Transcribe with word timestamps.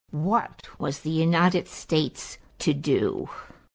What 0.09 0.67
was 0.79 1.01
the 1.01 1.11
United 1.11 1.67
States 1.67 2.39
to 2.57 2.73
do? 2.73 3.29